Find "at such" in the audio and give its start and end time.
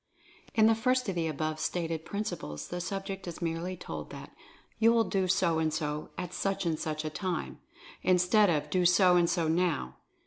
6.17-6.65